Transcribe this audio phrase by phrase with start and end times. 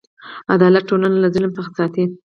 [0.53, 2.03] عدالت ټولنه له ظلم څخه ساتي.